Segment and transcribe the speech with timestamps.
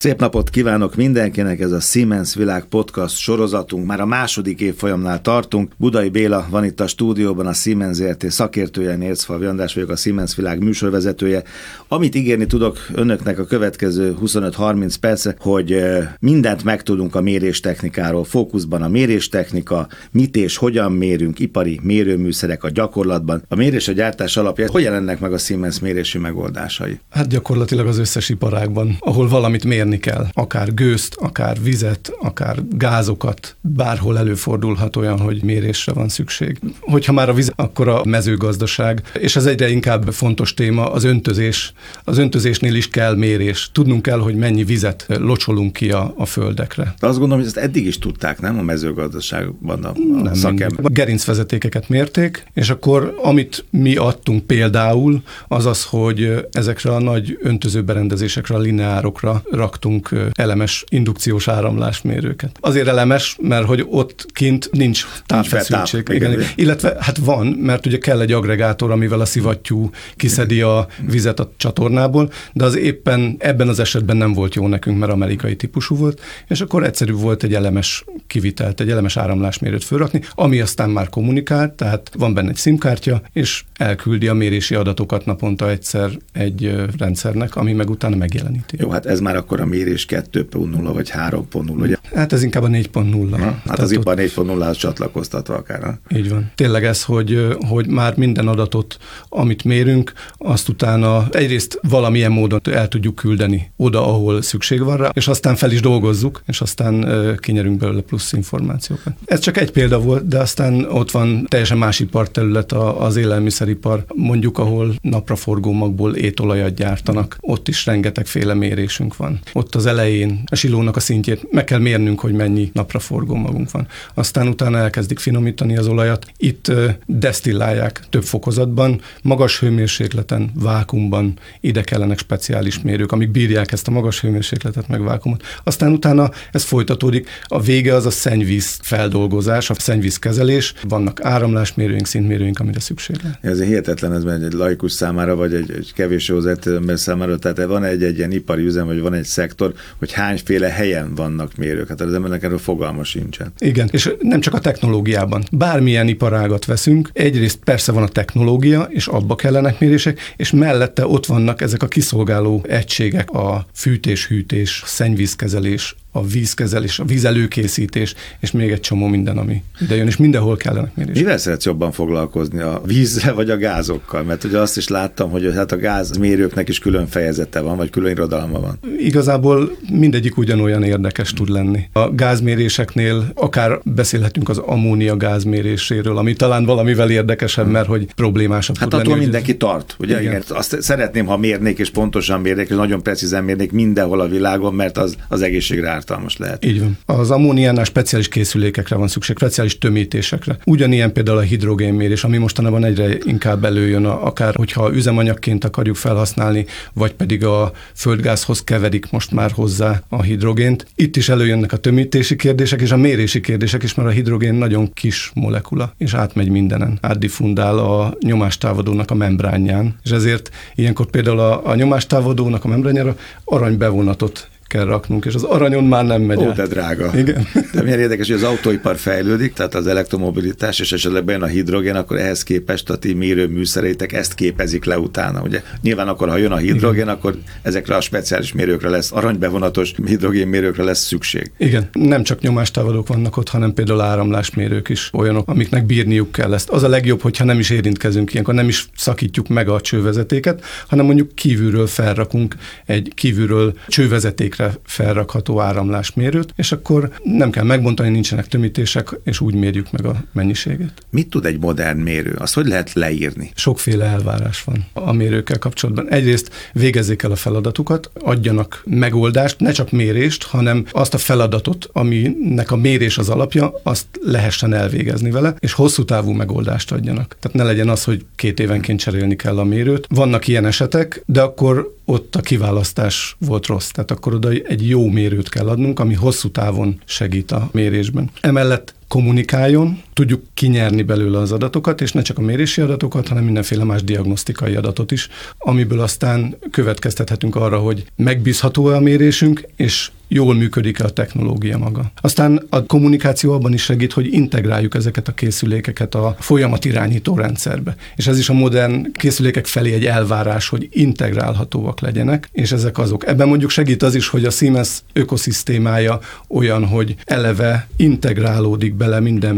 [0.00, 3.86] Szép napot kívánok mindenkinek, ez a Siemens Világ Podcast sorozatunk.
[3.86, 5.72] Már a második évfolyamnál tartunk.
[5.76, 10.36] Budai Béla van itt a stúdióban, a Siemens ZRT szakértője, Nércfalvi András vagyok, a Siemens
[10.36, 11.42] Világ műsorvezetője.
[11.88, 15.82] Amit ígérni tudok önöknek a következő 25-30 percre, hogy
[16.20, 18.24] mindent megtudunk a méréstechnikáról.
[18.24, 23.42] Fókuszban a méréstechnika, mit és hogyan mérünk, ipari mérőműszerek a gyakorlatban.
[23.48, 27.00] A mérés a gyártás alapja, hogy jelennek meg a Siemens mérési megoldásai?
[27.10, 32.56] Hát gyakorlatilag az összes iparágban, ahol valamit mér mérni kell, akár gőzt, akár vizet, akár
[32.70, 36.58] gázokat, bárhol előfordulhat olyan, hogy mérésre van szükség.
[36.80, 41.72] Hogyha már a víz, akkor a mezőgazdaság, és ez egyre inkább fontos téma, az öntözés.
[42.04, 43.70] Az öntözésnél is kell mérés.
[43.72, 46.94] Tudnunk kell, hogy mennyi vizet locsolunk ki a, a földekre.
[47.00, 49.92] De azt gondolom, hogy ezt eddig is tudták, nem a mezőgazdaságban a,
[50.28, 50.84] a szakember.
[50.84, 57.38] A gerincvezetékeket mérték, és akkor amit mi adtunk például, az az, hogy ezekre a nagy
[57.42, 62.56] öntözőberendezésekre, a lineárokra rak raktunk elemes indukciós áramlásmérőket.
[62.60, 66.08] Azért elemes, mert hogy ott kint nincs távfeszültség.
[66.10, 66.46] Igen, igen.
[66.54, 71.52] Illetve hát van, mert ugye kell egy agregátor, amivel a szivattyú kiszedi a vizet a
[71.56, 76.20] csatornából, de az éppen ebben az esetben nem volt jó nekünk, mert amerikai típusú volt,
[76.48, 81.72] és akkor egyszerű volt egy elemes kivitelt, egy elemes áramlásmérőt fölrakni, ami aztán már kommunikált,
[81.72, 87.72] tehát van benne egy SIM-kártya, és elküldi a mérési adatokat naponta egyszer egy rendszernek, ami
[87.72, 88.76] meg utána megjeleníti.
[88.80, 91.96] Jó, hát ez már akkor a mérés 2.0 vagy 3.0, ugye?
[92.14, 93.28] Hát ez inkább a 4.0.
[93.30, 95.82] Ha, hát Tehát az ipar 4.0-hoz csatlakoztatva akár.
[95.82, 96.16] Ha?
[96.16, 96.50] Így van.
[96.54, 98.96] Tényleg ez, hogy, hogy már minden adatot,
[99.28, 105.10] amit mérünk, azt utána egyrészt valamilyen módon el tudjuk küldeni oda, ahol szükség van rá,
[105.14, 107.06] és aztán fel is dolgozzuk, és aztán
[107.40, 109.12] kinyerünk belőle plusz információkat.
[109.24, 114.58] Ez csak egy példa volt, de aztán ott van teljesen más iparterület az élelmiszeripar, mondjuk
[114.58, 117.36] ahol napraforgó magból étolajat gyártanak.
[117.40, 122.20] Ott is rengetegféle mérésünk van ott az elején a silónak a szintjét meg kell mérnünk,
[122.20, 123.86] hogy mennyi napra forgó magunk van.
[124.14, 126.26] Aztán utána elkezdik finomítani az olajat.
[126.36, 126.72] Itt
[127.06, 134.20] desztillálják több fokozatban, magas hőmérsékleten, vákumban, ide kellenek speciális mérők, amik bírják ezt a magas
[134.20, 135.42] hőmérsékletet, meg vákumot.
[135.64, 137.28] Aztán utána ez folytatódik.
[137.42, 140.74] A vége az a szennyvíz feldolgozás, a szennyvízkezelés.
[140.88, 143.36] Vannak áramlásmérőink, szintmérőink, amire szükség van.
[143.40, 146.32] Ez hihetetlen, ez egy laikus számára, vagy egy, egy kevés
[146.64, 150.68] ember számára, tehát van egy, egy ilyen ipari üzem, vagy van egy szektor, hogy hányféle
[150.68, 151.88] helyen vannak mérők.
[151.88, 153.52] Hát az embernek erről fogalma sincsen.
[153.58, 155.42] Igen, és nem csak a technológiában.
[155.52, 161.26] Bármilyen iparágat veszünk, egyrészt persze van a technológia, és abba kellenek mérések, és mellette ott
[161.26, 168.70] vannak ezek a kiszolgáló egységek, a fűtés, hűtés, szennyvízkezelés, a vízkezelés, a vízelőkészítés, és még
[168.70, 171.18] egy csomó minden, ami ide jön, és mindenhol kellene mérés.
[171.18, 174.22] Mivel szeretsz jobban foglalkozni, a vízzel vagy a gázokkal?
[174.22, 178.10] Mert ugye azt is láttam, hogy hát a gázmérőknek is külön fejezete van, vagy külön
[178.10, 178.78] irodalma van.
[178.98, 181.88] Igazából mindegyik ugyanolyan érdekes tud lenni.
[181.92, 188.88] A gázméréseknél akár beszélhetünk az ammónia gázméréséről, ami talán valamivel érdekesebb, mert hogy problémásabb hát
[188.88, 189.20] tud lenni.
[189.20, 190.20] mindenki tart, ugye?
[190.20, 190.32] Igen.
[190.32, 190.42] Igen.
[190.48, 194.98] Azt szeretném, ha mérnék, és pontosan mérnék, és nagyon precízen mérnék mindenhol a világon, mert
[194.98, 196.64] az, az egészségre ártalmas lehet.
[196.64, 196.98] Így van.
[197.18, 200.58] Az ammóniánál speciális készülékekre van szükség, speciális tömítésekre.
[200.64, 207.12] Ugyanilyen például a hidrogénmérés, ami mostanában egyre inkább előjön, akár hogyha üzemanyagként akarjuk felhasználni, vagy
[207.12, 210.86] pedig a földgázhoz keverik most már hozzá a hidrogént.
[210.94, 214.92] Itt is előjönnek a tömítési kérdések és a mérési kérdések is, mert a hidrogén nagyon
[214.92, 216.98] kis molekula, és átmegy mindenen.
[217.00, 224.48] Átdifundál a nyomástávadónak a membránján, és ezért ilyenkor például a, a nyomástávadónak a membránjára aranybevonatot
[224.68, 226.38] kell raknunk, és az aranyon már nem megy.
[226.38, 227.10] Ó, de drága.
[227.16, 227.46] Igen.
[227.72, 231.94] De milyen érdekes, hogy az autóipar fejlődik, tehát az elektromobilitás, és esetleg bejön a hidrogén,
[231.94, 235.42] akkor ehhez képest a ti mérőműszereitek ezt képezik le utána.
[235.42, 237.14] Ugye nyilván akkor, ha jön a hidrogén, Igen.
[237.14, 241.50] akkor ezekre a speciális mérőkre lesz, aranybevonatos hidrogénmérőkre lesz szükség.
[241.56, 246.68] Igen, nem csak nyomástávadók vannak ott, hanem például áramlásmérők is olyanok, amiknek bírniuk kell ezt.
[246.68, 251.06] Az a legjobb, hogyha nem is érintkezünk ilyenkor, nem is szakítjuk meg a csővezetéket, hanem
[251.06, 252.54] mondjuk kívülről felrakunk
[252.86, 259.54] egy kívülről csővezeték termékre felrakható áramlásmérőt, és akkor nem kell megbontani, nincsenek tömítések, és úgy
[259.54, 260.92] mérjük meg a mennyiséget.
[261.10, 262.34] Mit tud egy modern mérő?
[262.38, 263.50] Azt hogy lehet leírni?
[263.54, 266.10] Sokféle elvárás van a mérőkkel kapcsolatban.
[266.10, 272.70] Egyrészt végezzék el a feladatukat, adjanak megoldást, ne csak mérést, hanem azt a feladatot, aminek
[272.70, 277.36] a mérés az alapja, azt lehessen elvégezni vele, és hosszú távú megoldást adjanak.
[277.40, 280.06] Tehát ne legyen az, hogy két évenként cserélni kell a mérőt.
[280.08, 283.88] Vannak ilyen esetek, de akkor ott a kiválasztás volt rossz.
[283.90, 288.30] Tehát akkor oda egy jó mérőt kell adnunk, ami hosszú távon segít a mérésben.
[288.40, 293.84] Emellett kommunikáljon, tudjuk kinyerni belőle az adatokat, és ne csak a mérési adatokat, hanem mindenféle
[293.84, 295.28] más diagnosztikai adatot is,
[295.58, 302.10] amiből aztán következtethetünk arra, hogy megbízható-e a mérésünk, és jól működik-e a technológia maga.
[302.20, 307.96] Aztán a kommunikáció abban is segít, hogy integráljuk ezeket a készülékeket a folyamatirányító rendszerbe.
[308.16, 313.26] És ez is a modern készülékek felé egy elvárás, hogy integrálhatóak legyenek, és ezek azok.
[313.26, 319.56] Ebben mondjuk segít az is, hogy a Siemens ökoszisztémája olyan, hogy eleve integrálódik bele minden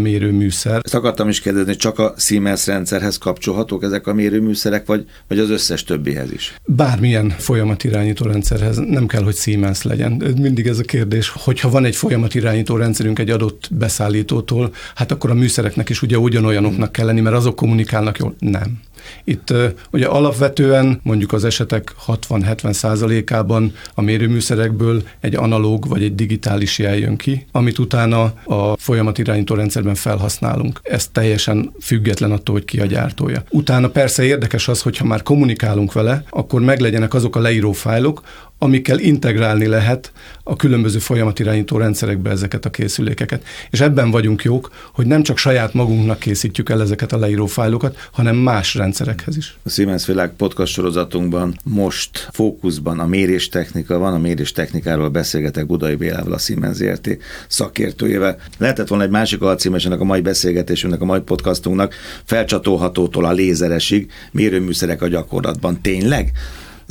[0.50, 0.80] mérőműszer.
[0.84, 5.50] Ezt akartam is kérdezni, csak a Siemens rendszerhez kapcsolhatók ezek a mérőműszerek, vagy, vagy az
[5.50, 6.54] összes többihez is?
[6.66, 10.12] Bármilyen folyamatirányító rendszerhez, nem kell, hogy Siemens legyen.
[10.40, 15.34] Mindig ez a kérdés, hogyha van egy folyamatirányító rendszerünk egy adott beszállítótól, hát akkor a
[15.34, 18.34] műszereknek is ugye ugyanolyanoknak kell lenni, mert azok kommunikálnak jól.
[18.38, 18.80] Nem.
[19.24, 19.54] Itt
[19.90, 26.96] ugye alapvetően mondjuk az esetek 60-70 százalékában a mérőműszerekből egy analóg vagy egy digitális jel
[26.96, 30.80] jön ki, amit utána a folyamatirányító rendszerben felhasználunk.
[30.82, 33.42] Ez teljesen független attól, hogy ki a gyártója.
[33.50, 38.22] Utána persze érdekes az, hogyha már kommunikálunk vele, akkor meglegyenek azok a leíró fájlok,
[38.62, 40.12] amikkel integrálni lehet
[40.42, 43.44] a különböző folyamatirányító rendszerekbe ezeket a készülékeket.
[43.70, 48.08] És ebben vagyunk jók, hogy nem csak saját magunknak készítjük el ezeket a leíró fájlokat,
[48.12, 49.56] hanem más rendszerekhez is.
[49.62, 56.32] A Siemens Világ podcast sorozatunkban most fókuszban a méréstechnika van, a méréstechnikáról beszélgetek Budai Bélával,
[56.32, 57.18] a Siemens ZRT
[57.48, 58.38] szakértőjével.
[58.58, 64.10] Lehetett volna egy másik alcímes ennek a mai beszélgetésünknek, a mai podcastunknak, felcsatolhatótól a lézeresig,
[64.32, 65.80] mérőműszerek a gyakorlatban.
[65.80, 66.32] Tényleg?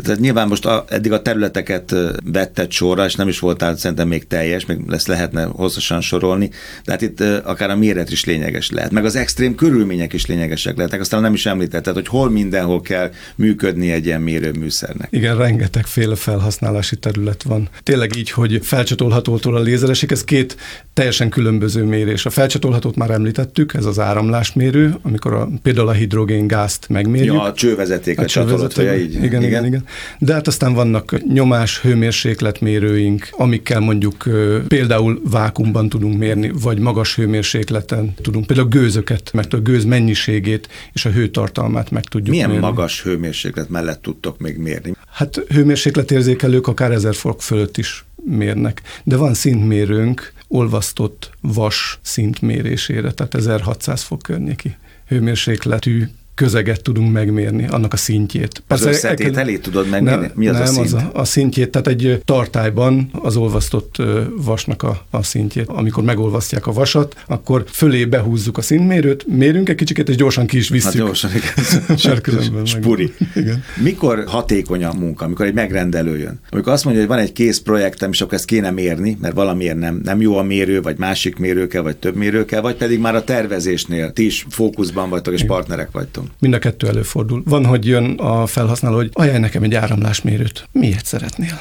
[0.04, 4.28] Tehát nyilván most a, eddig a területeket vetted sorra, és nem is voltál szerintem még
[4.28, 6.50] teljes, még lesz lehetne hosszasan sorolni,
[6.86, 10.76] de hát itt akár a méret is lényeges lehet, meg az extrém körülmények is lényegesek
[10.76, 15.08] lehetnek, aztán nem is említetted, hogy hol mindenhol kell működni egy ilyen mérőműszernek.
[15.12, 17.70] Igen, rengeteg féle felhasználási terület van.
[17.84, 20.58] Tényleg így, hogy felcsatolhatótól a lézeresig, ez két
[20.94, 22.26] teljesen különböző mérés.
[22.26, 27.34] A felcsatolhatót már említettük, ez az áramlásmérő, amikor a, például a hidrogéngázt megmérjük.
[27.34, 29.14] Ja, a csővezetéket a csatolod, így.
[29.14, 29.84] Igen, igen, igen, igen.
[30.20, 34.24] De hát aztán vannak nyomás, hőmérsékletmérőink, amikkel mondjuk
[34.68, 41.06] például vákumban tudunk mérni, vagy magas hőmérsékleten tudunk, például gőzöket, mert a gőz mennyiségét és
[41.06, 42.66] a hőtartalmát meg tudjuk Milyen mérni.
[42.66, 44.96] magas hőmérséklet mellett tudtok még mérni?
[45.12, 48.82] Hát hőmérsékletérzékelők akár 1000 fok fölött is mérnek.
[49.04, 54.76] De van szintmérőnk olvasztott vas szintmérésére, tehát 1600 fok környéki
[55.08, 56.08] hőmérsékletű
[56.40, 58.64] közeget tudunk megmérni, annak a szintjét.
[58.68, 60.22] Persze, az összetételét tudod megmérni?
[60.22, 60.86] Nem, Mi az nem, a szint?
[60.86, 63.96] Az a, a szintjét, tehát egy tartályban az olvasztott
[64.36, 65.68] vasnak a, a szintjét.
[65.68, 70.58] Amikor megolvasztják a vasat, akkor fölé behúzzuk a szintmérőt, mérünk egy kicsit, és gyorsan ki
[70.58, 70.92] is visszük.
[70.92, 72.66] Hát gyorsan, igen.
[72.66, 73.14] Spuri.
[73.36, 73.64] Igen.
[73.84, 76.40] Mikor hatékony a munka, amikor egy megrendelő jön?
[76.50, 79.78] Amikor azt mondja, hogy van egy kész projektem, és akkor ezt kéne mérni, mert valamiért
[79.78, 83.00] nem, nem jó a mérő, vagy másik mérő kell, vagy több mérő kell, vagy pedig
[83.00, 86.26] már a tervezésnél ti is fókuszban vagytok, és partnerek vagytok.
[86.40, 87.42] Mind a kettő előfordul.
[87.46, 90.68] Van, hogy jön a felhasználó, hogy ajánl nekem egy áramlásmérőt.
[90.72, 91.60] Miért szeretnél?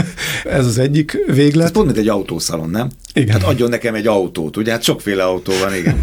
[0.58, 1.64] Ez az egyik véglet.
[1.64, 2.90] Ez pont mint egy autószalon, nem?
[3.12, 3.40] Igen.
[3.40, 4.72] Hát adjon nekem egy autót, ugye?
[4.72, 6.02] Hát sokféle autó van, igen.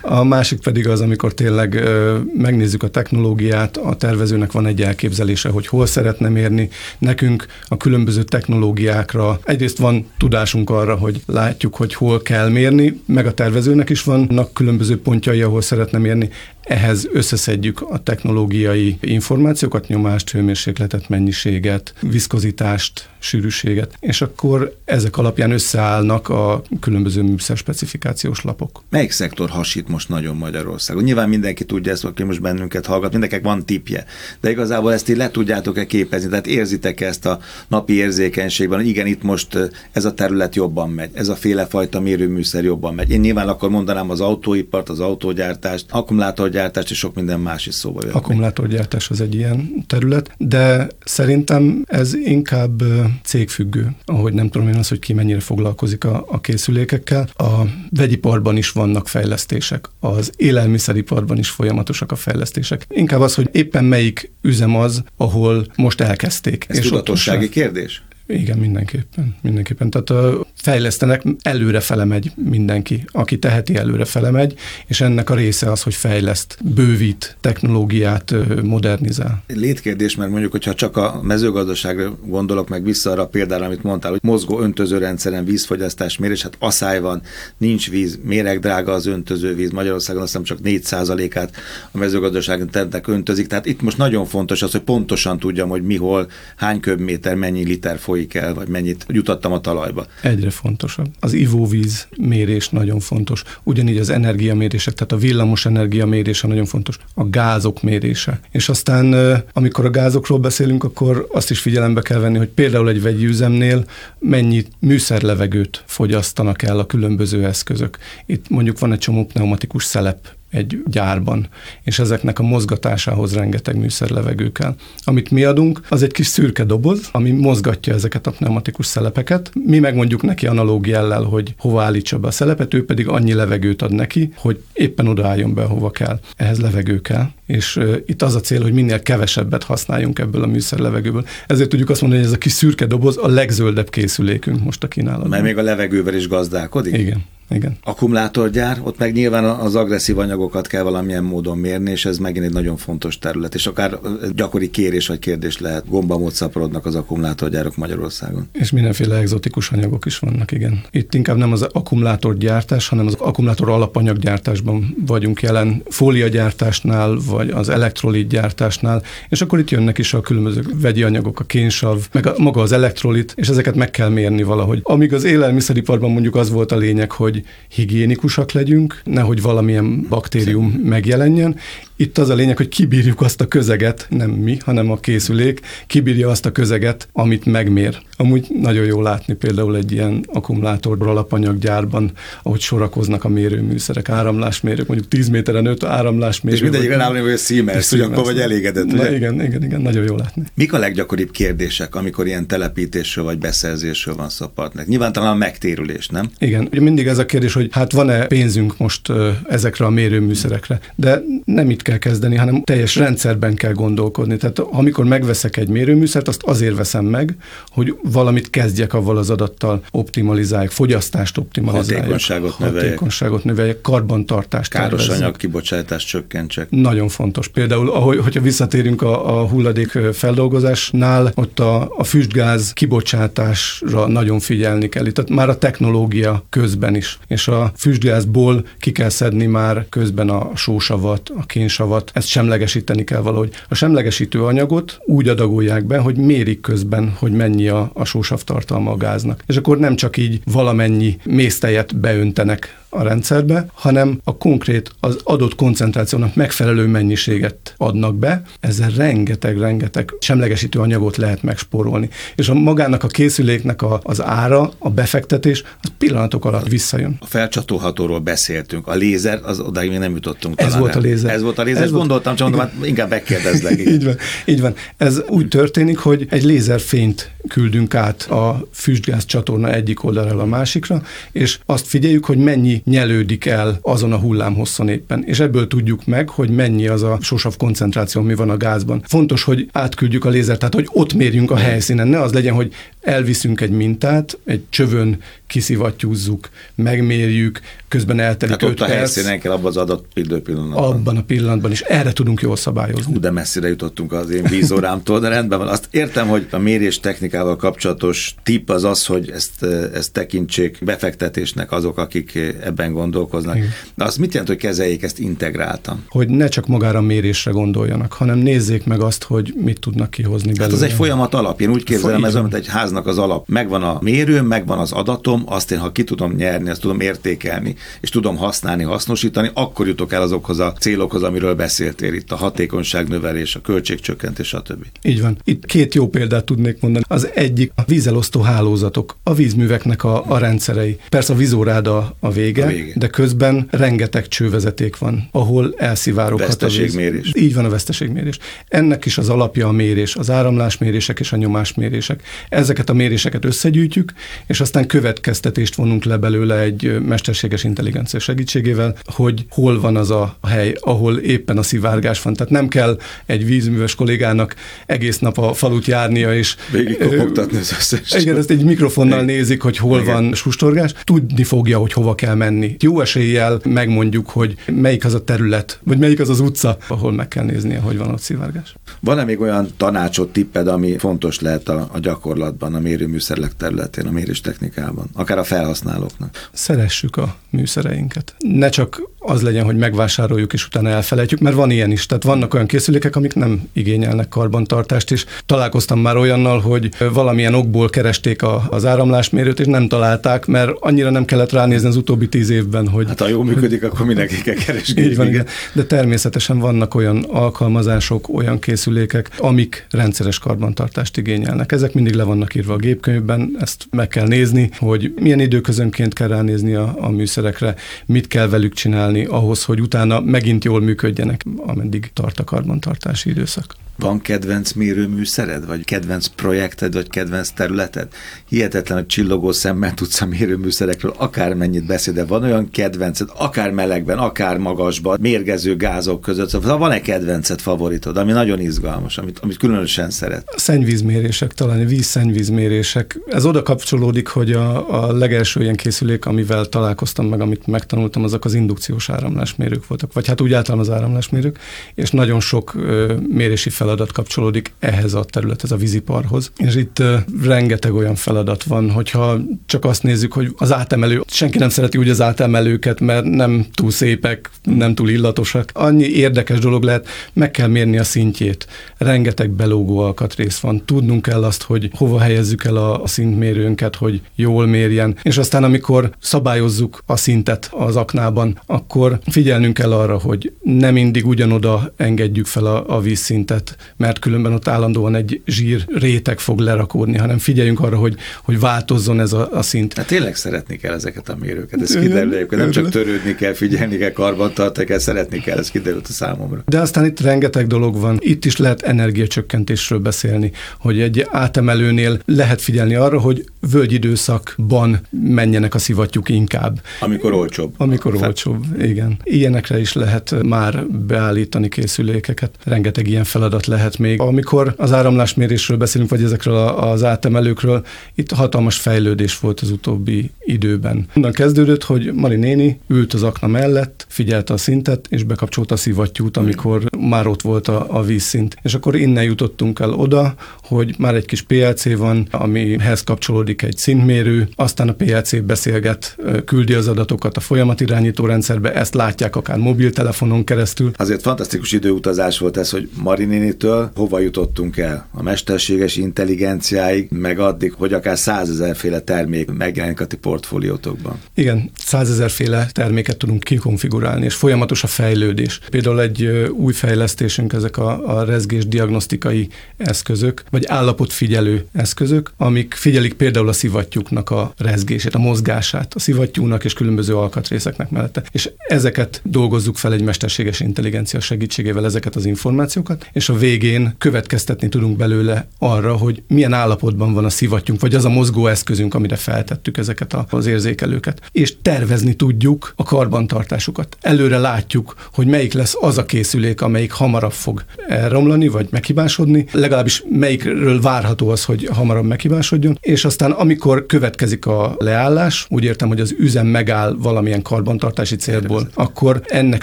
[0.00, 5.48] A másik pedig az, amikor tényleg ö, megnézzük a technológiát, a tervezőnek van egy elképzelése,
[5.48, 6.68] hogy hol szeretne mérni.
[6.98, 13.26] Nekünk a különböző technológiákra egyrészt van tudásunk arra, hogy látjuk, hogy hol kell mérni, meg
[13.26, 16.30] a tervezőnek is vannak különböző pontjai, ahol szeretne mérni
[16.66, 26.15] ehhez összeszedjük a technológiai információkat, nyomást, hőmérsékletet, mennyiséget, viszkozitást, sűrűséget, és akkor ezek alapján összeállnak
[26.24, 28.82] a különböző műszer specifikációs lapok.
[28.90, 31.02] Melyik szektor hasít most nagyon Magyarországon?
[31.02, 34.04] Nyilván mindenki tudja ezt, aki most bennünket hallgat, mindenkinek van tipje,
[34.40, 39.06] de igazából ezt így le tudjátok-e képezni, tehát érzitek ezt a napi érzékenységben, hogy igen,
[39.06, 39.58] itt most
[39.92, 43.10] ez a terület jobban megy, ez a féle fajta mérőműszer jobban megy.
[43.10, 48.00] Én nyilván akkor mondanám az autóipart, az autógyártást, akkumulátorgyártást és sok minden más is szóba
[48.04, 48.12] jön.
[48.12, 52.82] Akkumulátorgyártás az egy ilyen terület, de szerintem ez inkább
[53.24, 57.28] cégfüggő, ahogy nem tudom én az, hogy ki mennyire foglalkozik a, a készülékekkel.
[57.36, 62.86] A vegyiparban is vannak fejlesztések, az élelmiszeriparban is folyamatosak a fejlesztések.
[62.88, 66.64] Inkább az, hogy éppen melyik üzem az, ahol most elkezdték.
[66.68, 68.02] Ez és tudatossági kérdés?
[68.26, 69.36] Igen, mindenképpen.
[69.42, 69.90] mindenképpen.
[69.90, 74.54] Tehát fejlesztenek, előre fele megy mindenki, aki teheti, előre fele megy,
[74.86, 79.42] és ennek a része az, hogy fejleszt, bővít, technológiát modernizál.
[79.46, 84.20] Létkérdés, mert mondjuk, hogyha csak a mezőgazdaságra gondolok meg vissza arra példára, amit mondtál, hogy
[84.22, 87.22] mozgó öntözőrendszeren vízfogyasztás mérés, hát asszály van,
[87.56, 91.56] nincs víz, méreg drága az öntözővíz, Magyarországon azt hiszem csak 4%-át
[91.90, 96.30] a mezőgazdaságon tennek öntözik, tehát itt most nagyon fontos az, hogy pontosan tudjam, hogy mihol,
[96.56, 100.06] hány köbméter, mennyi liter folyik el, vagy mennyit jutattam a talajba.
[100.22, 101.06] Egyre legfontosabb.
[101.20, 106.98] Az ivóvíz mérés nagyon fontos, ugyanígy az energiamérések, tehát a villamos energia mérése nagyon fontos,
[107.14, 108.40] a gázok mérése.
[108.50, 109.14] És aztán,
[109.52, 113.84] amikor a gázokról beszélünk, akkor azt is figyelembe kell venni, hogy például egy vegyi üzemnél
[114.18, 117.98] mennyi műszerlevegőt fogyasztanak el a különböző eszközök.
[118.26, 121.48] Itt mondjuk van egy csomó pneumatikus szelep egy gyárban,
[121.82, 124.74] és ezeknek a mozgatásához rengeteg műszerlevegő kell.
[125.04, 129.50] Amit mi adunk, az egy kis szürke doboz, ami mozgatja ezeket a pneumatikus szelepeket.
[129.64, 133.82] Mi megmondjuk neki analóg jellel, hogy hova állítsa be a szelepet, ő pedig annyi levegőt
[133.82, 136.20] ad neki, hogy éppen odaálljon be, hova kell.
[136.36, 137.26] Ehhez levegő kell.
[137.46, 141.26] És uh, itt az a cél, hogy minél kevesebbet használjunk ebből a műszerlevegőből.
[141.46, 144.88] Ezért tudjuk azt mondani, hogy ez a kis szürke doboz a legzöldebb készülékünk most a
[144.88, 145.28] kínálatban.
[145.28, 146.96] Mert még a levegővel is gazdálkodik?
[146.96, 147.24] Igen.
[147.50, 147.76] Igen.
[147.84, 152.52] Akkumulátorgyár, ott meg nyilván az agresszív anyagokat kell valamilyen módon mérni, és ez megint egy
[152.52, 153.98] nagyon fontos terület, és akár
[154.34, 155.88] gyakori kérés vagy kérdés lehet.
[155.88, 158.48] Gombamód szaporodnak az akkumulátorgyárok Magyarországon.
[158.52, 160.80] És mindenféle egzotikus anyagok is vannak, igen.
[160.90, 168.28] Itt inkább nem az akkumulátorgyártás, hanem az akkumulátor alapanyaggyártásban vagyunk jelen, fóliagyártásnál, vagy az elektrolit
[168.28, 172.60] gyártásnál, és akkor itt jönnek is a különböző vegyi anyagok, a kénsav, meg a, maga
[172.60, 174.80] az elektrolit, és ezeket meg kell mérni valahogy.
[174.82, 177.35] Amíg az élelmiszeriparban mondjuk az volt a lényeg, hogy
[177.68, 181.56] higiénikusak legyünk, nehogy valamilyen baktérium megjelenjen,
[181.96, 186.28] itt az a lényeg, hogy kibírjuk azt a közeget, nem mi, hanem a készülék, kibírja
[186.28, 187.98] azt a közeget, amit megmér.
[188.16, 192.12] Amúgy nagyon jó látni például egy ilyen akkumulátor alapanyaggyárban,
[192.42, 196.56] ahogy sorakoznak a mérőműszerek, áramlásmérők, mondjuk 10 méteren 5 áramlásmérő.
[196.56, 199.02] És mindegyikre rá hogy a Siemens, hogy akkor vagy elégedett, ugye?
[199.02, 200.42] Na, igen, igen, igen, nagyon jó látni.
[200.54, 204.86] Mik a leggyakoribb kérdések, amikor ilyen telepítésről vagy beszerzésről van szó partnernek?
[204.86, 206.30] Nyilván talán a megtérülés, nem?
[206.38, 209.12] Igen, ugye mindig ez a kérdés, hogy hát van-e pénzünk most
[209.48, 214.36] ezekre a mérőműszerekre, de nem itt kell kezdeni, hanem teljes rendszerben kell gondolkodni.
[214.36, 217.36] Tehát amikor megveszek egy mérőműszert, azt azért veszem meg,
[217.68, 221.98] hogy valamit kezdjek avval az adattal, optimalizálják, fogyasztást optimalizálják.
[221.98, 222.82] Hatékonyságot növeljek.
[222.82, 225.22] Hatékonyságot növeljek, karbantartást Káros tervezzek.
[225.22, 226.70] anyag kibocsátást csökkentsek.
[226.70, 227.48] Nagyon fontos.
[227.48, 234.88] Például, ahogy, hogyha visszatérünk a, a hulladék feldolgozásnál, ott a, a füstgáz kibocsátásra nagyon figyelni
[234.88, 235.04] kell.
[235.10, 237.18] Tehát már a technológia közben is.
[237.26, 243.04] És a füstgázból ki kell szedni már közben a sósavat, a kén savat, ezt semlegesíteni
[243.04, 243.50] kell valahogy.
[243.68, 248.90] A semlegesítő anyagot úgy adagolják be, hogy mérik közben, hogy mennyi a, a sósav tartalma
[248.90, 249.42] a gáznak.
[249.46, 255.54] És akkor nem csak így valamennyi mésztejet beöntenek a rendszerbe, hanem a konkrét, az adott
[255.54, 262.08] koncentrációnak megfelelő mennyiséget adnak be, ezzel rengeteg-rengeteg semlegesítő anyagot lehet megspórolni.
[262.36, 267.16] És a magának a készüléknek a, az ára, a befektetés, az pillanatok alatt visszajön.
[267.20, 270.60] A felcsatolhatóról beszéltünk, a lézer, az odáig még nem jutottunk.
[270.60, 271.34] Ez volt a lézer.
[271.34, 273.78] Ez volt a lézer, Ez gondoltam, csak mondom, hát inkább megkérdezlek.
[273.94, 274.74] így van, így van.
[274.96, 281.02] Ez úgy történik, hogy egy lézerfényt küldünk át a füstgáz csatorna egyik oldalra a másikra,
[281.32, 285.24] és azt figyeljük, hogy mennyi nyelődik el azon a hullámhosszon éppen.
[285.24, 289.02] És ebből tudjuk meg, hogy mennyi az a sósav koncentráció, mi van a gázban.
[289.06, 292.08] Fontos, hogy átküldjük a lézert, tehát hogy ott mérjünk a helyszínen.
[292.08, 292.72] Ne az legyen, hogy
[293.06, 299.66] elviszünk egy mintát, egy csövön kiszivattyúzzuk, megmérjük, közben eltelik hát ott a helyszínen kell abban
[299.66, 300.72] az adott pillanatban.
[300.72, 301.80] Abban a pillanatban is.
[301.80, 303.12] Erre tudunk jól szabályozni.
[303.12, 305.68] Hú, de messzire jutottunk az én vízórámtól, de rendben van.
[305.68, 309.62] Azt értem, hogy a mérés technikával kapcsolatos tipp az az, hogy ezt,
[309.94, 313.56] ezt tekintsék befektetésnek azok, akik ebben gondolkoznak.
[313.56, 313.68] Igen.
[313.94, 316.04] De azt mit jelent, hogy kezeljék ezt integráltan?
[316.08, 320.64] Hogy ne csak magára mérésre gondoljanak, hanem nézzék meg azt, hogy mit tudnak kihozni belőle.
[320.64, 321.60] Hát az egy folyamat alap.
[321.60, 323.48] Én úgy képzelem, ez olyan, egy háznak az alap.
[323.48, 327.74] Megvan a mérő, megvan az adatom, azt én, ha ki tudom nyerni, azt tudom értékelni,
[328.00, 333.08] és tudom használni, hasznosítani, akkor jutok el azokhoz a célokhoz, amiről beszéltél itt, a hatékonyság
[333.08, 334.84] növelés, a költségcsökkentés, stb.
[335.02, 335.38] Így van.
[335.44, 337.04] Itt két jó példát tudnék mondani.
[337.08, 340.98] Az egyik a vízelosztó hálózatok, a vízműveknek a, a rendszerei.
[341.08, 346.66] Persze a vízóráda a vége, a vége, de közben rengeteg csővezeték van, ahol elszivároghat a
[346.66, 346.98] víz.
[347.32, 348.38] Így van a veszteségmérés.
[348.68, 352.22] Ennek is az alapja a mérés, az áramlásmérések és a nyomásmérések.
[352.48, 354.12] Ezeket a méréseket összegyűjtjük,
[354.46, 360.36] és aztán következtetést vonunk le belőle egy mesterséges intelligencia segítségével, hogy hol van az a
[360.48, 362.34] hely, ahol éppen a szivárgás van.
[362.34, 364.54] Tehát nem kell egy vízműves kollégának
[364.86, 368.22] egész nap a falut járnia, és végig az összes.
[368.22, 370.14] Igen, ezt egy mikrofonnal nézik, hogy hol igen.
[370.14, 370.92] van sustorgás.
[371.04, 372.76] Tudni fogja, hogy hova kell menni.
[372.80, 377.28] Jó eséllyel megmondjuk, hogy melyik az a terület, vagy melyik az az utca, ahol meg
[377.28, 378.74] kell néznie, hogy van ott szivárgás.
[379.00, 382.65] Van-e még olyan tanácsot, tipped, ami fontos lehet a, a gyakorlatban?
[382.70, 386.48] Van a mérőműszerek területén, a mérőstechnikában, akár a felhasználóknak?
[386.52, 388.34] Szeressük a műszereinket.
[388.38, 392.06] Ne csak az legyen, hogy megvásároljuk és utána elfelejtjük, mert van ilyen is.
[392.06, 397.88] Tehát vannak olyan készülékek, amik nem igényelnek karbantartást, és találkoztam már olyannal, hogy valamilyen okból
[397.88, 402.50] keresték a, az áramlásmérőt, és nem találták, mert annyira nem kellett ránézni az utóbbi tíz
[402.50, 403.06] évben, hogy...
[403.06, 405.02] Hát ha jól működik, akkor mindenki kell keresni.
[405.02, 405.46] Így van, igen.
[405.72, 411.72] De természetesen vannak olyan alkalmazások, olyan készülékek, amik rendszeres karbantartást igényelnek.
[411.72, 416.28] Ezek mindig le vannak írva a gépkönyvben, ezt meg kell nézni, hogy milyen időközönként kell
[416.28, 417.74] ránézni a, a műszerekre,
[418.06, 423.74] mit kell velük csinálni ahhoz, hogy utána megint jól működjenek, ameddig tart a karbantartási időszak.
[423.98, 428.08] Van kedvenc mérőműszered, vagy kedvenc projekted, vagy kedvenc területed?
[428.48, 434.18] Hihetetlen, hogy csillogó szemmel tudsz a mérőműszerekről akármennyit beszélni, de van olyan kedvenced, akár melegben,
[434.18, 436.48] akár magasban, mérgező gázok között.
[436.48, 440.54] Szóval van-e kedvenced, favoritod, ami nagyon izgalmas, amit, amit különösen szeret?
[440.56, 443.20] Szennyvízmérések, talán vízszennyvízmérések.
[443.26, 448.44] Ez oda kapcsolódik, hogy a, a legelső ilyen készülék, amivel találkoztam meg, amit megtanultam, azok
[448.44, 451.58] az indukciós áramlásmérők voltak, vagy hát úgy általában az áramlásmérők,
[451.94, 456.52] és nagyon sok ö, mérési fel feladat kapcsolódik ehhez a területhez, a víziparhoz.
[456.56, 457.02] És itt
[457.42, 462.08] rengeteg olyan feladat van, hogyha csak azt nézzük, hogy az átemelő, senki nem szereti úgy
[462.08, 465.70] az átemelőket, mert nem túl szépek, nem túl illatosak.
[465.72, 468.66] Annyi érdekes dolog lehet, meg kell mérni a szintjét.
[468.98, 470.84] Rengeteg belógó alkatrész van.
[470.84, 475.16] Tudnunk kell azt, hogy hova helyezzük el a, a szintmérőnket, hogy jól mérjen.
[475.22, 481.26] És aztán, amikor szabályozzuk a szintet az aknában, akkor figyelnünk kell arra, hogy nem mindig
[481.26, 487.16] ugyanoda engedjük fel a, a vízszintet, mert különben ott állandóan egy zsír réteg fog lerakódni,
[487.16, 489.92] hanem figyeljünk arra, hogy, hogy változzon ez a, a szint.
[489.92, 494.12] Hát tényleg szeretni kell ezeket a mérőket, ez kiderül, nem csak törődni kell, figyelni kell,
[494.12, 496.62] karbantartani kell, szeretni kell, ez kiderült a számomra.
[496.66, 502.60] De aztán itt rengeteg dolog van, itt is lehet energiacsökkentésről beszélni, hogy egy átemelőnél lehet
[502.60, 506.80] figyelni arra, hogy völgyidőszakban menjenek a szivattyúk inkább.
[507.00, 507.74] Amikor olcsóbb.
[507.76, 508.26] Amikor Fel...
[508.26, 509.18] olcsóbb, igen.
[509.22, 512.50] Ilyenekre is lehet már beállítani készülékeket.
[512.64, 514.20] Rengeteg ilyen feladat lehet még.
[514.20, 521.06] Amikor az áramlásmérésről beszélünk, vagy ezekről az átemelőkről, itt hatalmas fejlődés volt az utóbbi időben.
[521.16, 525.78] Onnan kezdődött, hogy Mari néni ült az akna mellett, figyelte a szintet, és bekapcsolta a
[525.78, 528.56] szivattyút, amikor már ott volt a, a vízszint.
[528.62, 530.34] És akkor innen jutottunk el oda,
[530.68, 536.72] hogy már egy kis PLC van, amihez kapcsolódik egy szintmérő, aztán a PLC beszélget, küldi
[536.72, 540.90] az adatokat a folyamatirányító rendszerbe, ezt látják akár mobiltelefonon keresztül.
[540.96, 545.08] Azért fantasztikus időutazás volt ez, hogy Mari nénitől hova jutottunk el?
[545.12, 551.20] A mesterséges intelligenciáig, meg addig, hogy akár százezerféle termék megjelenik a ti portfóliótokban.
[551.34, 555.60] Igen, százezerféle terméket tudunk kikonfigurálni, és folyamatos a fejlődés.
[555.70, 556.24] Például egy
[556.56, 563.52] új fejlesztésünk ezek a, a rezgés diagnosztikai eszközök, vagy állapotfigyelő eszközök, amik figyelik például a
[563.52, 568.22] szivattyúknak a rezgését, a mozgását, a szivattyúnak és különböző alkatrészeknek mellette.
[568.30, 574.68] És ezeket dolgozzuk fel egy mesterséges intelligencia segítségével, ezeket az információkat, és a végén következtetni
[574.68, 579.16] tudunk belőle arra, hogy milyen állapotban van a szivattyunk, vagy az a mozgó eszközünk, amire
[579.16, 581.20] feltettük ezeket az érzékelőket.
[581.32, 583.96] És tervezni tudjuk a karbantartásukat.
[584.00, 590.02] Előre látjuk, hogy melyik lesz az a készülék, amelyik hamarabb fog elromlani, vagy meghibásodni, legalábbis
[590.46, 596.00] melyikről várható az, hogy hamarabb meghibásodjon, és aztán amikor következik a leállás, úgy értem, hogy
[596.00, 599.62] az üzem megáll valamilyen karbantartási célból, akkor ennek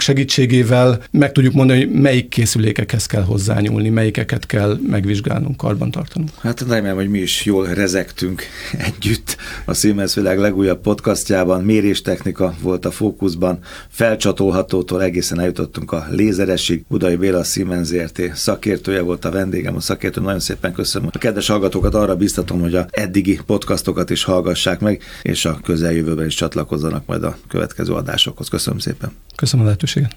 [0.00, 6.30] segítségével meg tudjuk mondani, hogy melyik készülékekhez kell hozzányúlni, melyikeket kell megvizsgálnunk, karbantartanunk.
[6.40, 8.42] Hát remélem, hogy mi is jól rezegtünk
[8.78, 11.64] együtt a Siemens világ legújabb podcastjában.
[11.64, 16.84] Méréstechnika volt a fókuszban, felcsatolhatótól egészen eljutottunk a lézeresig.
[16.88, 20.20] Budai Béla Siemens ZRT szakértője volt a vendégem, a szakértő.
[20.20, 21.08] Nagyon szépen köszönöm.
[21.12, 26.26] A kedves hallgatókat arra biztatom, hogy a eddigi podcastokat is hallgassák meg, és a közeljövőben
[26.26, 28.48] is csatlakozzanak majd a következő adásokhoz.
[28.48, 29.12] Köszönöm szépen.
[29.36, 30.16] Köszönöm a lehetőséget.